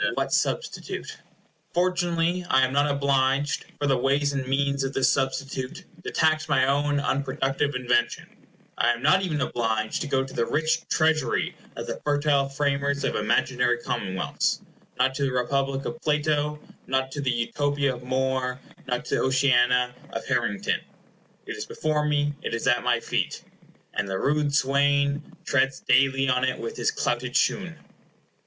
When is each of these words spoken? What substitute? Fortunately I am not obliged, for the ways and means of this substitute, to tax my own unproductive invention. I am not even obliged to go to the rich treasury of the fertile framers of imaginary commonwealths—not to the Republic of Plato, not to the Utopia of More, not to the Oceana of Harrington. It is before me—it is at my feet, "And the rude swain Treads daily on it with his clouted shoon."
What 0.15 0.33
substitute? 0.33 1.19
Fortunately 1.75 2.43
I 2.49 2.65
am 2.65 2.73
not 2.73 2.89
obliged, 2.89 3.65
for 3.79 3.85
the 3.85 3.99
ways 3.99 4.33
and 4.33 4.47
means 4.47 4.83
of 4.83 4.93
this 4.93 5.09
substitute, 5.11 5.83
to 6.03 6.09
tax 6.09 6.49
my 6.49 6.65
own 6.65 6.99
unproductive 6.99 7.75
invention. 7.75 8.47
I 8.79 8.93
am 8.93 9.03
not 9.03 9.21
even 9.21 9.41
obliged 9.41 10.01
to 10.01 10.07
go 10.07 10.23
to 10.23 10.33
the 10.33 10.47
rich 10.47 10.87
treasury 10.89 11.55
of 11.75 11.85
the 11.85 12.01
fertile 12.03 12.49
framers 12.49 13.03
of 13.03 13.15
imaginary 13.15 13.77
commonwealths—not 13.77 15.13
to 15.13 15.21
the 15.23 15.31
Republic 15.31 15.85
of 15.85 16.01
Plato, 16.01 16.59
not 16.87 17.11
to 17.11 17.21
the 17.21 17.29
Utopia 17.29 17.93
of 17.95 18.01
More, 18.01 18.59
not 18.87 19.05
to 19.05 19.13
the 19.17 19.21
Oceana 19.21 19.93
of 20.09 20.25
Harrington. 20.25 20.81
It 21.45 21.55
is 21.57 21.65
before 21.67 22.07
me—it 22.07 22.55
is 22.55 22.65
at 22.65 22.83
my 22.83 22.99
feet, 22.99 23.43
"And 23.93 24.09
the 24.09 24.17
rude 24.17 24.55
swain 24.55 25.21
Treads 25.45 25.79
daily 25.79 26.27
on 26.27 26.43
it 26.43 26.59
with 26.59 26.75
his 26.77 26.89
clouted 26.89 27.35
shoon." 27.35 27.75